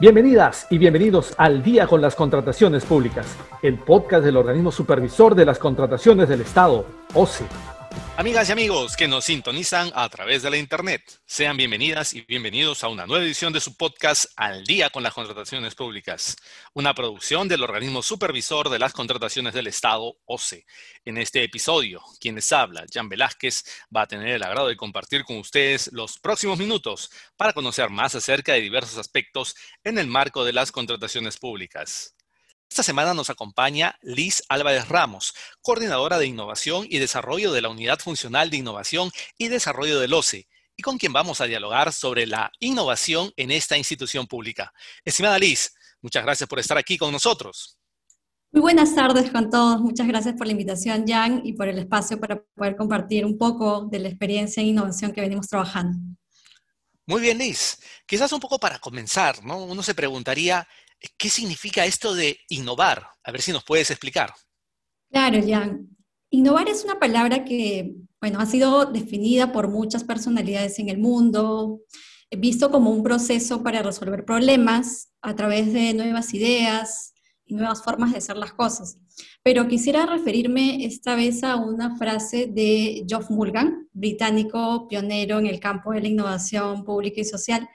[0.00, 5.44] Bienvenidas y bienvenidos al Día con las Contrataciones Públicas, el podcast del organismo supervisor de
[5.44, 7.44] las contrataciones del Estado, OCE.
[8.16, 12.84] Amigas y amigos que nos sintonizan a través de la Internet, sean bienvenidas y bienvenidos
[12.84, 16.36] a una nueva edición de su podcast Al día con las contrataciones públicas,
[16.74, 20.64] una producción del organismo supervisor de las contrataciones del Estado, OCE.
[21.04, 25.38] En este episodio, quienes habla, Jan Velázquez, va a tener el agrado de compartir con
[25.38, 30.52] ustedes los próximos minutos para conocer más acerca de diversos aspectos en el marco de
[30.52, 32.14] las contrataciones públicas.
[32.68, 37.98] Esta semana nos acompaña Liz Álvarez Ramos, coordinadora de innovación y desarrollo de la Unidad
[37.98, 42.50] Funcional de Innovación y Desarrollo del OCE, y con quien vamos a dialogar sobre la
[42.58, 44.72] innovación en esta institución pública.
[45.04, 47.78] Estimada Liz, muchas gracias por estar aquí con nosotros.
[48.54, 49.80] Muy buenas tardes con todos.
[49.80, 53.88] Muchas gracias por la invitación, Jan, y por el espacio para poder compartir un poco
[53.90, 55.98] de la experiencia en innovación que venimos trabajando.
[57.06, 57.78] Muy bien, Liz.
[58.06, 59.64] Quizás un poco para comenzar, ¿no?
[59.64, 60.68] Uno se preguntaría,
[61.16, 63.06] ¿Qué significa esto de innovar?
[63.22, 64.32] A ver si nos puedes explicar.
[65.10, 65.88] Claro, Jan.
[66.30, 71.82] Innovar es una palabra que, bueno, ha sido definida por muchas personalidades en el mundo,
[72.36, 77.14] visto como un proceso para resolver problemas a través de nuevas ideas
[77.46, 78.98] y nuevas formas de hacer las cosas.
[79.42, 85.60] Pero quisiera referirme esta vez a una frase de Geoff Mulgan, británico pionero en el
[85.60, 87.68] campo de la innovación pública y social,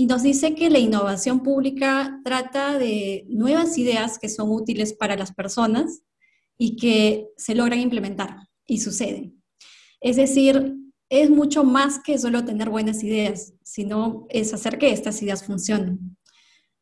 [0.00, 5.14] y nos dice que la innovación pública trata de nuevas ideas que son útiles para
[5.14, 6.00] las personas
[6.56, 9.42] y que se logran implementar y suceden.
[10.00, 10.74] Es decir,
[11.10, 16.16] es mucho más que solo tener buenas ideas, sino es hacer que estas ideas funcionen.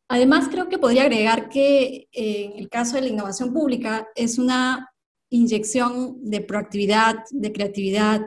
[0.09, 4.93] Además, creo que podría agregar que en el caso de la innovación pública es una
[5.29, 8.25] inyección de proactividad, de creatividad,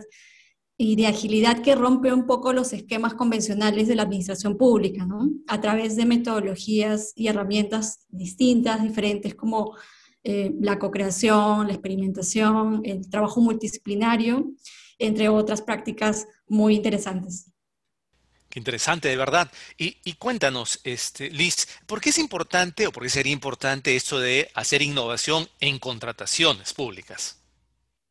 [0.84, 5.30] y de agilidad que rompe un poco los esquemas convencionales de la administración pública, ¿no?
[5.46, 9.78] A través de metodologías y herramientas distintas, diferentes, como
[10.24, 14.54] eh, la co-creación, la experimentación, el trabajo multidisciplinario,
[14.98, 17.52] entre otras prácticas muy interesantes.
[18.50, 19.52] Qué interesante, de verdad.
[19.78, 24.20] Y, y, cuéntanos, este, Liz, ¿por qué es importante o por qué sería importante esto
[24.20, 27.40] de hacer innovación en contrataciones públicas?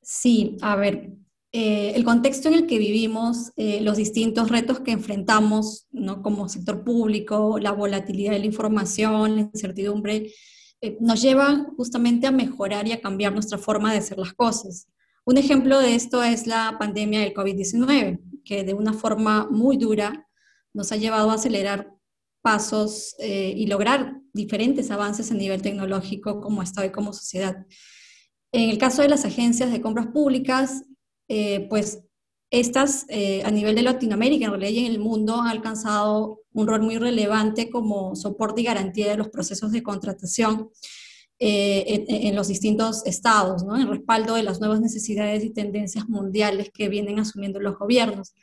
[0.02, 1.10] Sí, a ver,
[1.52, 6.22] eh, el contexto en el que vivimos, eh, los distintos retos que enfrentamos ¿no?
[6.22, 10.32] como sector público, la volatilidad de la información, la incertidumbre,
[10.80, 14.86] eh, nos llevan justamente a mejorar y a cambiar nuestra forma de hacer las cosas.
[15.24, 20.28] Un ejemplo de esto es la pandemia del COVID-19, que de una forma muy dura
[20.72, 21.92] nos ha llevado a acelerar
[22.42, 27.66] pasos y lograr diferentes avances a nivel tecnológico como Estado y como sociedad.
[28.50, 30.84] En el caso de las agencias de compras públicas,
[31.32, 32.02] eh, pues
[32.50, 36.66] estas eh, a nivel de Latinoamérica, en realidad y en el mundo, han alcanzado un
[36.66, 40.70] rol muy relevante como soporte y garantía de los procesos de contratación
[41.38, 46.88] eh, en, los distintos estados, en respaldo de las nuevas necesidades y tendencias mundiales que
[46.88, 48.34] vienen asumiendo los gobiernos.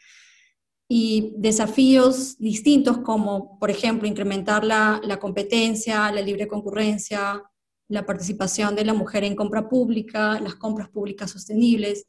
[0.88, 7.44] Y desafíos distintos como, por ejemplo, incrementar la, la competencia, la libre concurrencia,
[7.90, 12.06] la participación de la mujer en compra pública, las compras públicas sostenibles,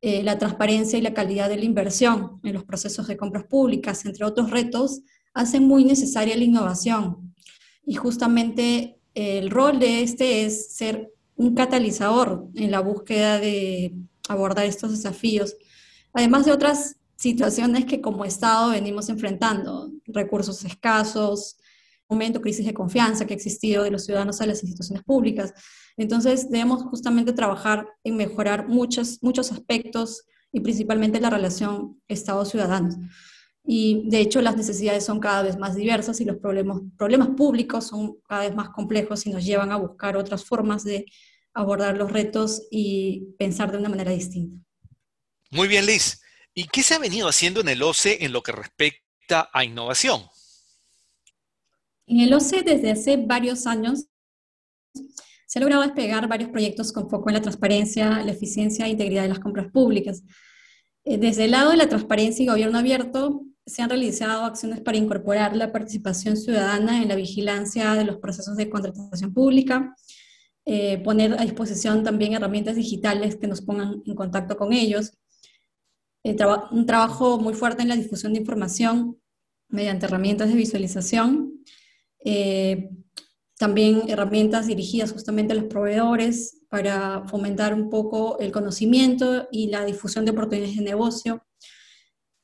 [0.00, 4.04] eh, la transparencia y la calidad de la inversión en los procesos de compras públicas,
[4.04, 5.00] entre otros retos,
[5.34, 7.34] hacen muy necesaria la innovación.
[7.84, 13.94] Y justamente el rol de este es ser un catalizador en la búsqueda de
[14.28, 15.56] abordar estos desafíos,
[16.12, 21.57] además de otras situaciones que como Estado venimos enfrentando, recursos escasos,
[22.08, 25.52] momento, crisis de confianza que ha existido de los ciudadanos a las instituciones públicas.
[25.96, 32.96] Entonces, debemos justamente trabajar en mejorar muchos, muchos aspectos y principalmente la relación Estado-ciudadanos.
[33.64, 37.86] Y de hecho, las necesidades son cada vez más diversas y los problemas, problemas públicos
[37.86, 41.04] son cada vez más complejos y nos llevan a buscar otras formas de
[41.52, 44.64] abordar los retos y pensar de una manera distinta.
[45.50, 46.20] Muy bien, Liz.
[46.54, 50.22] ¿Y qué se ha venido haciendo en el OCE en lo que respecta a innovación?
[52.08, 54.06] En el OCE desde hace varios años
[55.46, 59.22] se ha logrado despegar varios proyectos con foco en la transparencia, la eficiencia e integridad
[59.22, 60.22] de las compras públicas.
[61.04, 64.96] Eh, desde el lado de la transparencia y gobierno abierto, se han realizado acciones para
[64.96, 69.94] incorporar la participación ciudadana en la vigilancia de los procesos de contratación pública,
[70.64, 75.12] eh, poner a disposición también herramientas digitales que nos pongan en contacto con ellos,
[76.24, 76.36] eh,
[76.70, 79.18] un trabajo muy fuerte en la difusión de información
[79.68, 81.57] mediante herramientas de visualización,
[82.30, 82.90] eh,
[83.58, 89.82] también herramientas dirigidas justamente a los proveedores para fomentar un poco el conocimiento y la
[89.86, 91.42] difusión de oportunidades de negocio.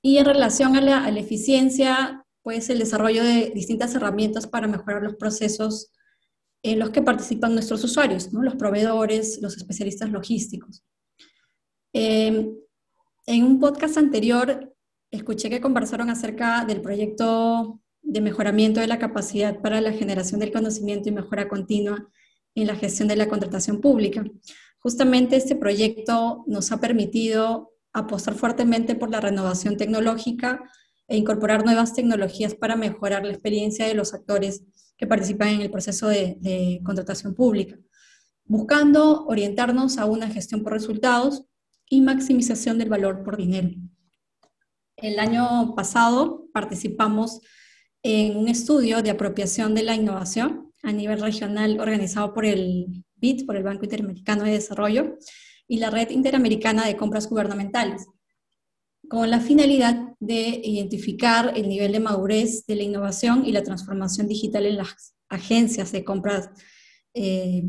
[0.02, 5.16] Y en relación a la, eficiencia, pues el desarrollo de distintas herramientas para mejorar los
[5.16, 5.92] procesos
[6.62, 8.42] en los que participan nuestros usuarios, ¿no?
[8.42, 10.82] los proveedores, los especialistas logísticos.
[11.92, 12.50] Eh,
[13.26, 14.75] en un podcast anterior
[15.10, 17.83] escuché que conversaron acerca del proyecto
[18.14, 22.08] de mejoramiento de la capacidad para la generación del conocimiento y mejora continua
[22.55, 24.25] en la gestión de la contratación pública.
[24.78, 30.62] Justamente este proyecto nos ha permitido apostar fuertemente por la renovación tecnológica
[31.08, 34.62] e incorporar nuevas tecnologías para mejorar la experiencia de los actores
[34.96, 37.76] que participan en el proceso de, contratación pública,
[38.44, 41.46] buscando orientarnos a una gestión por resultados
[41.90, 43.70] y maximización del valor por dinero.
[44.96, 47.40] El año pasado participamos
[48.04, 53.46] en un estudio de apropiación de la innovación a nivel regional organizado por el BID,
[53.46, 55.16] por el Banco Interamericano de Desarrollo,
[55.66, 58.06] y la Red Interamericana de Compras Gubernamentales,
[59.08, 64.28] con la finalidad de identificar el nivel de madurez de la innovación y la transformación
[64.28, 66.50] digital en las agencias de compras
[67.14, 67.64] eh,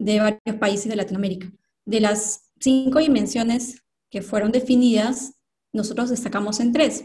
[0.00, 1.48] de varios países de Latinoamérica.
[1.84, 5.34] De las cinco dimensiones que fueron definidas,
[5.72, 7.04] nosotros destacamos en tres,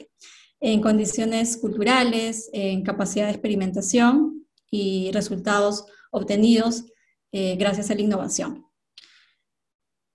[0.60, 6.86] en condiciones culturales, en capacidad de experimentación y resultados obtenidos
[7.32, 8.66] eh, gracias a la innovación.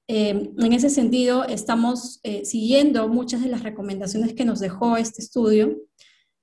[0.08, 5.22] Eh, en ese sentido, estamos eh, siguiendo muchas de las recomendaciones que nos dejó este
[5.22, 5.76] estudio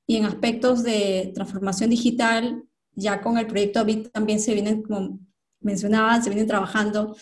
[0.06, 2.64] y en aspectos de transformación digital,
[2.94, 5.20] ya con el proyecto BIT también se vienen, como
[5.60, 7.16] mencionaban, se vienen trabajando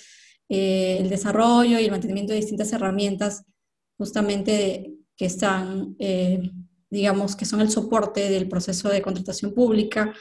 [0.47, 3.43] el desarrollo y el mantenimiento de distintas herramientas
[3.97, 6.51] justamente que están, eh,
[6.89, 10.13] digamos, que son el soporte del proceso de contratación pública.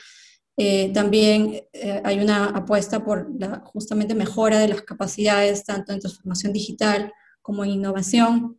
[0.57, 6.01] Eh, también eh, hay una apuesta por la justamente mejora de las capacidades, tanto en
[6.01, 7.13] transformación digital
[7.43, 8.59] como en innovación.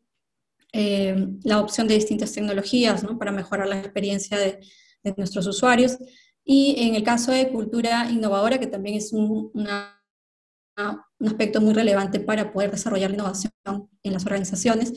[1.44, 3.18] la opción de distintas tecnologías ¿no?
[3.18, 4.60] para mejorar la experiencia de,
[5.04, 5.98] de, nuestros usuarios.
[6.44, 9.96] Y en el caso de cultura innovadora, que también es un, una,
[11.19, 13.51] un aspecto muy relevante para poder desarrollar la innovación
[14.04, 14.94] en las organizaciones,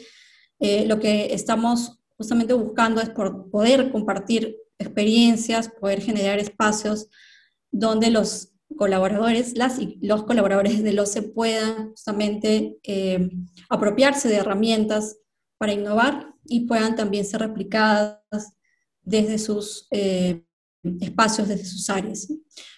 [0.58, 7.08] eh, lo que estamos justamente buscando es por poder compartir experiencias, poder generar espacios
[7.70, 13.30] donde los colaboradores, las y los colaboradores del OCE puedan justamente eh,
[13.70, 15.16] apropiarse de herramientas
[15.58, 18.20] para innovar y puedan también ser replicadas
[19.02, 20.44] desde sus eh,
[21.00, 22.28] espacios, desde sus áreas.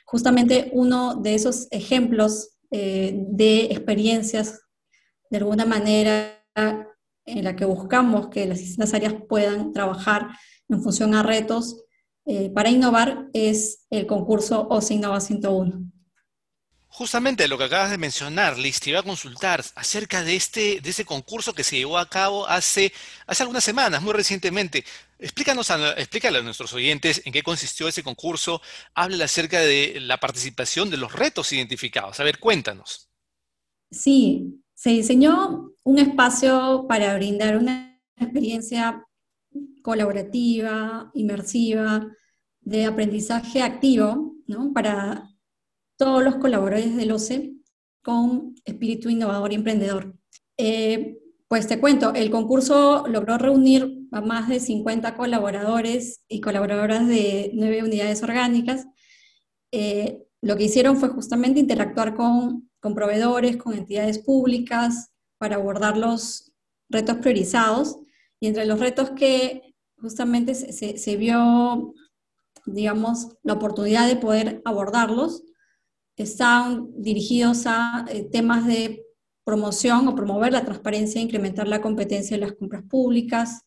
[0.04, 4.60] Justamente uno de esos ejemplos de experiencias,
[5.28, 6.40] de alguna manera,
[7.30, 10.28] en la que buscamos que las distintas áreas puedan trabajar
[10.68, 11.84] en función a retos
[12.26, 15.90] eh, para innovar es el concurso OCE Innova 101.
[16.92, 20.90] Justamente lo que acabas de mencionar, Liz, te iba a consultar acerca de, este, de
[20.90, 22.92] ese concurso que se llevó a cabo hace,
[23.26, 24.84] hace algunas semanas, muy recientemente.
[25.18, 28.60] Explícanos a, explícale a nuestros oyentes en qué consistió ese concurso,
[28.94, 32.18] háblale acerca de la participación de los retos identificados.
[32.18, 33.08] A ver, cuéntanos.
[33.92, 39.06] Sí, se diseñó un espacio para brindar una experiencia
[39.82, 42.08] colaborativa, inmersiva,
[42.62, 44.72] de aprendizaje activo, ¿no?
[44.72, 45.28] para
[45.98, 47.52] todos los colaboradores del OCE
[48.02, 50.16] con espíritu innovador y emprendedor.
[50.56, 57.06] Eh, pues te cuento, el concurso logró reunir a más de 50 colaboradores y colaboradoras
[57.06, 58.86] de nueve unidades orgánicas.
[59.72, 65.96] Eh, lo que hicieron fue justamente interactuar con con proveedores, con entidades públicas, para abordar
[65.96, 66.52] los
[66.88, 67.98] retos priorizados.
[68.40, 71.94] Y entre los retos que justamente se, vio,
[72.66, 75.44] digamos, la oportunidad de poder abordarlos,
[76.16, 79.02] están dirigidos a eh, temas de
[79.44, 83.62] promoción o promover la transparencia, incrementar la competencia en las compras públicas,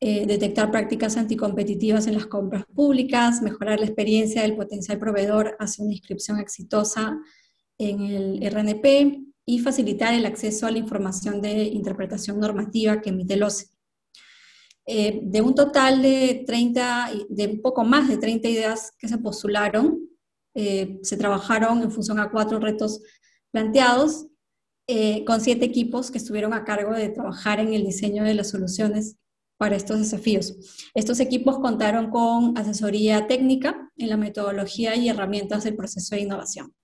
[0.00, 5.84] eh, detectar prácticas anticompetitivas en las compras públicas, mejorar la experiencia del potencial proveedor hacia
[5.84, 7.18] una inscripción exitosa
[7.88, 13.34] en el RNP y facilitar el acceso a la información de interpretación normativa que emite
[13.34, 13.66] el OCE.
[14.86, 19.18] Eh, de un total de 30, de un poco más de 30 ideas que se
[19.18, 20.00] postularon,
[20.54, 23.00] eh, se trabajaron en función a cuatro retos
[23.52, 24.26] planteados,
[24.88, 28.50] eh, con siete equipos que estuvieron a cargo de trabajar en el diseño de las
[28.50, 29.16] soluciones
[29.56, 30.56] para estos desafíos.
[30.94, 36.74] Estos equipos contaron con asesoría técnica en la metodología y herramientas del proceso de innovación.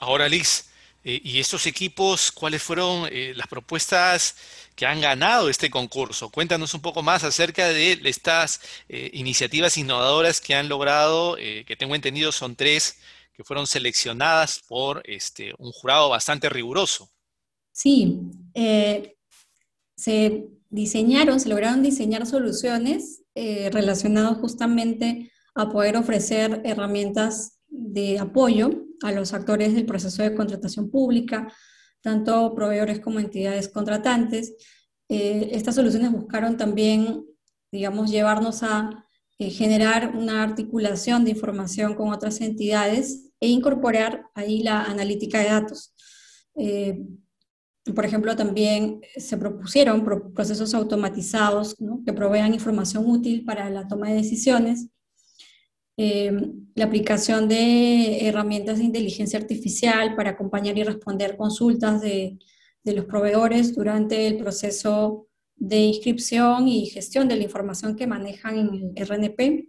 [0.00, 0.64] Ahora, Liz,
[1.04, 4.34] eh, ¿y estos equipos, cuáles fueron eh, las propuestas
[4.74, 6.30] que han ganado este concurso?
[6.30, 11.94] Cuéntanos un poco más acerca de estas eh, iniciativas innovadoras que han logrado, que tengo
[11.94, 12.96] entendido son tres,
[13.34, 17.10] que fueron seleccionadas por este, un jurado bastante riguroso.
[17.70, 18.20] Sí,
[19.96, 29.12] se diseñaron, se lograron diseñar soluciones relacionados justamente a poder ofrecer herramientas de apoyo a
[29.12, 31.52] los actores del proceso de contratación pública,
[32.00, 34.54] tanto proveedores como entidades contratantes.
[35.08, 37.24] estas soluciones buscaron también,
[37.72, 39.06] digamos, llevarnos a
[39.38, 45.94] generar una articulación de información con otras entidades e incorporar ahí la analítica de datos.
[46.56, 47.02] Eh,
[47.94, 50.04] por ejemplo, también se propusieron
[50.34, 54.88] procesos automatizados que provean información útil para la toma de decisiones,
[56.02, 56.32] eh,
[56.76, 62.38] la aplicación de herramientas de inteligencia artificial para acompañar y responder consultas de,
[62.84, 68.92] los proveedores durante el proceso de inscripción y gestión de la información que manejan en
[68.96, 69.68] el RNP.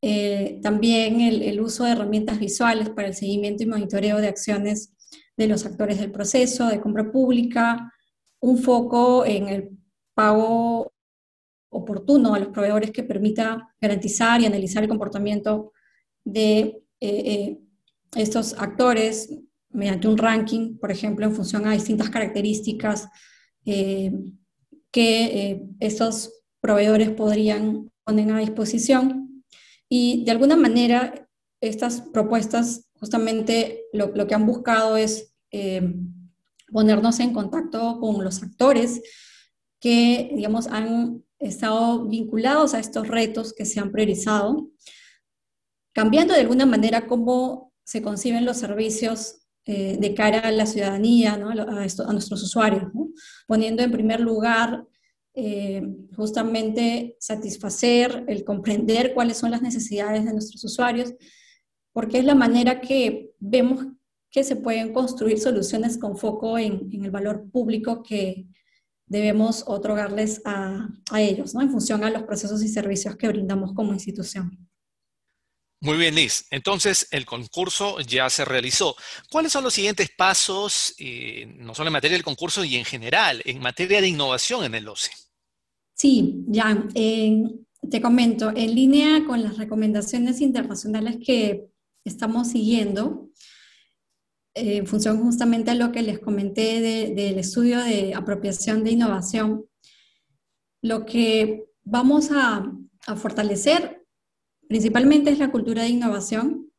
[0.00, 4.94] Eh, también el, uso de herramientas visuales para el seguimiento y monitoreo de acciones
[5.36, 7.92] de los actores del proceso de compra pública,
[8.40, 9.68] un foco en el
[10.14, 10.94] pago
[11.76, 15.72] oportuno a los proveedores que permita garantizar y analizar el comportamiento
[16.24, 17.58] de eh, eh,
[18.14, 19.32] estos actores
[19.70, 23.08] mediante un ranking, por ejemplo, en función a distintas características
[24.92, 29.44] que estos proveedores podrían poner a disposición.
[29.88, 31.28] Y de alguna manera,
[31.60, 35.94] estas propuestas justamente lo, que han buscado es eh,
[36.72, 39.02] ponernos en contacto con los actores
[39.80, 44.70] que, digamos, han estado vinculados a estos retos que se han priorizado,
[45.92, 51.34] cambiando de alguna manera cómo se conciben los servicios eh, de cara a la ciudadanía,
[51.34, 52.84] a, nuestros usuarios,
[53.46, 54.86] poniendo en primer lugar
[55.34, 55.82] eh,
[56.16, 61.14] justamente satisfacer, el comprender cuáles son las necesidades de nuestros usuarios,
[61.92, 63.86] porque es la manera que vemos
[64.30, 68.46] que se pueden construir soluciones con foco en, el valor público que
[69.06, 71.62] debemos otorgarles a, a ellos, ¿no?
[71.62, 74.68] en función a los procesos y servicios que brindamos como institución.
[75.80, 76.46] Muy bien, Liz.
[76.50, 78.96] Entonces, el concurso ya se realizó.
[79.30, 83.42] ¿Cuáles son los siguientes pasos, eh, no solo en materia del concurso y en general,
[83.44, 85.10] en materia de innovación en el OCE?
[85.94, 91.68] Sí, ya, te comento, en línea con las recomendaciones internacionales que
[92.04, 93.30] estamos siguiendo,
[94.56, 96.80] eh, en función justamente a lo que les comenté
[97.14, 99.66] del estudio de apropiación de innovación,
[100.82, 102.72] lo que vamos a,
[103.14, 104.04] fortalecer
[104.68, 106.72] principalmente es la cultura de innovación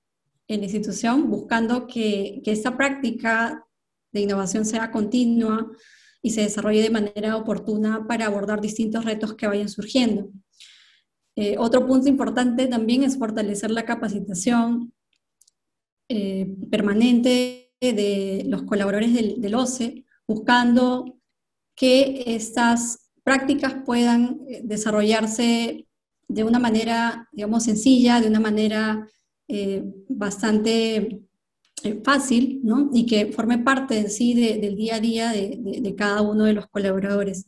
[0.50, 3.66] en la institución, buscando que, que esta práctica
[4.12, 5.72] de innovación sea continua,
[6.28, 10.30] y se desarrolle de manera oportuna para abordar distintos retos que vayan surgiendo.
[11.36, 14.94] Eh, otro punto importante también es fortalecer la capacitación
[16.10, 21.20] eh, permanente de los colaboradores del, OCE, buscando
[21.76, 25.88] que estas prácticas puedan eh, desarrollarse
[26.28, 29.08] de una manera, digamos, sencilla, de una manera
[30.10, 31.28] bastante
[31.84, 32.90] eh, fácil ¿no?
[32.92, 36.68] y que forme parte en sí del día a día de, cada uno de los
[36.68, 37.46] colaboradores.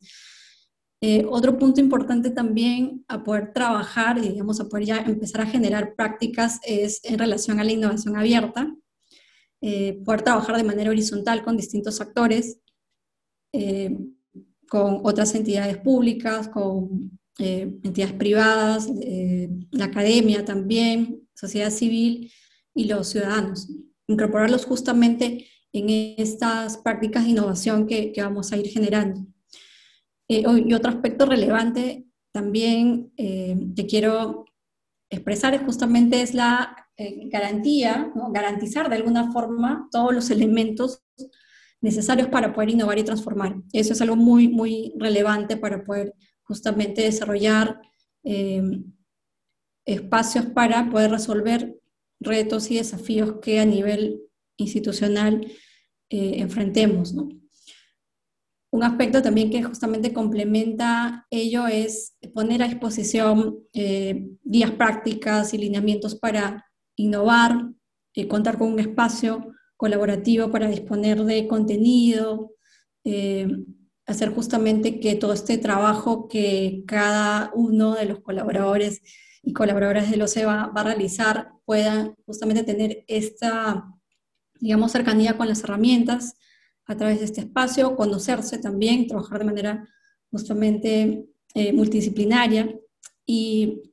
[1.01, 5.45] Eh, otro punto importante también a poder trabajar y digamos a poder ya empezar a
[5.47, 8.71] generar prácticas es en relación a la innovación abierta,
[9.61, 12.59] eh, poder trabajar de manera horizontal con distintos actores,
[14.69, 18.87] con otras entidades públicas, con entidades privadas,
[19.71, 22.31] la academia también, sociedad civil
[22.75, 23.67] y los ciudadanos
[24.09, 29.25] incorporarlos justamente en estas prácticas de innovación que, vamos a ir generando.
[30.27, 34.45] Eh, y otro aspecto relevante también eh, que quiero
[35.09, 41.03] expresar es justamente es la eh, garantía, garantizar de alguna forma todos los elementos
[41.81, 43.55] necesarios para poder innovar y transformar.
[43.73, 46.13] Eso es algo muy, muy relevante para poder
[46.43, 47.81] justamente desarrollar
[49.85, 51.79] espacios para poder resolver
[52.19, 54.21] retos y desafíos que a nivel
[54.57, 55.45] institucional
[56.09, 57.15] eh, enfrentemos.
[58.71, 65.57] Un aspecto también que justamente complementa ello es poner a disposición eh, guías prácticas y
[65.57, 66.68] lineamientos para
[67.01, 67.71] innovar,
[68.13, 72.51] eh, contar con un espacio colaborativo para disponer de contenido,
[74.05, 79.01] hacer justamente que todo este trabajo que cada uno de los colaboradores
[79.41, 83.85] y colaboradores del OCE va, va a realizar puedan justamente tener esta,
[84.59, 86.35] digamos, cercanía con las herramientas
[86.85, 89.87] a través de este espacio, conocerse también, trabajar de manera
[90.31, 92.75] justamente eh, multidisciplinaria
[93.25, 93.83] y,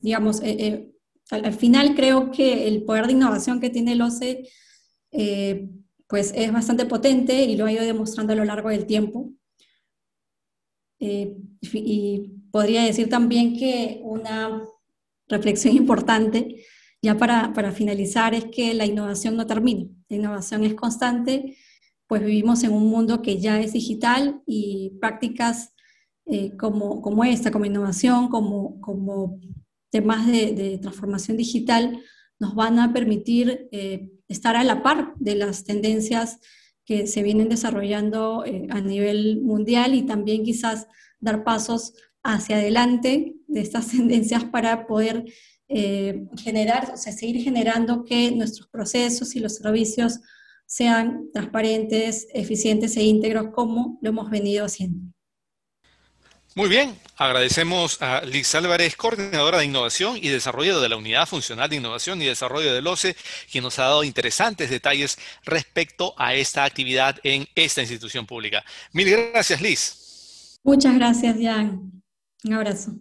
[0.00, 0.91] digamos, eh,
[1.30, 4.48] eh, al, final creo que el poder de innovación que tiene el OCE
[6.08, 9.32] pues es bastante potente y lo ha ido demostrando a lo largo del tiempo.
[10.98, 14.62] y podría decir también que una
[15.28, 16.64] reflexión importante,
[17.02, 21.56] ya para, para finalizar, es que la innovación no termina, la innovación es constante,
[22.06, 25.74] pues vivimos en un mundo que ya es digital y prácticas
[26.26, 29.40] eh, como, como esta, como innovación, como, como
[29.92, 32.02] temas de, transformación digital,
[32.40, 36.40] nos van a permitir eh, estar a la par de las tendencias
[36.84, 40.88] que se vienen desarrollando eh, a nivel mundial y también quizás
[41.20, 41.92] dar pasos
[42.24, 45.24] hacia adelante de estas tendencias para poder
[45.68, 50.20] eh, generar, o sea, seguir generando que nuestros procesos y los servicios
[50.66, 55.12] sean transparentes, eficientes e íntegros como lo hemos venido haciendo.
[56.54, 61.70] Muy bien, agradecemos a Liz Álvarez, coordinadora de innovación y desarrollo de la Unidad Funcional
[61.70, 63.16] de Innovación y Desarrollo del OCE,
[63.50, 68.62] quien nos ha dado interesantes detalles respecto a esta actividad en esta institución pública.
[68.92, 70.58] Mil gracias, Liz.
[70.62, 71.90] Muchas gracias, Jan.
[72.44, 72.92] Un abrazo.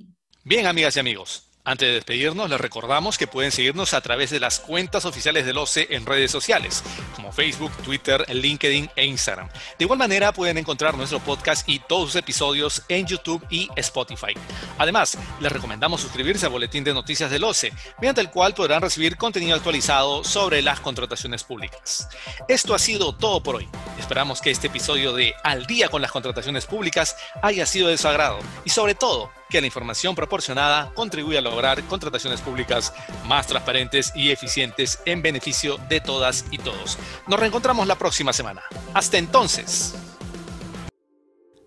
[0.46, 1.51] Bien, amigas y amigos.
[1.64, 5.60] Antes de despedirnos, les recordamos que pueden seguirnos a través de las cuentas oficiales del
[5.60, 6.84] OCE en redes sociales,
[7.16, 9.48] como Facebook, Twitter, LinkedIn e Instagram.
[9.78, 14.34] De igual manera, pueden encontrar nuestro podcast y todos sus episodios en YouTube y Spotify.
[14.80, 19.16] Además, les recomendamos suscribirse al boletín de noticias del OCE, mediante el cual podrán recibir
[19.16, 22.10] contenido actualizado sobre las contrataciones públicas.
[22.48, 23.70] Esto ha sido todo por hoy.
[24.00, 28.08] Esperamos que este episodio de Al día con las contrataciones públicas haya sido de su
[28.08, 32.92] agrado y sobre todo, que la información proporcionada contribuye a lograr contrataciones públicas
[33.28, 36.98] más transparentes y eficientes en beneficio de todas y todos.
[37.28, 38.64] Nos reencontramos la próxima semana.
[38.96, 39.94] Hasta entonces.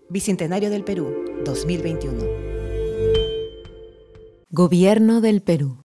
[0.09, 2.25] Bicentenario del Perú, 2021.
[4.49, 5.84] Gobierno del Perú.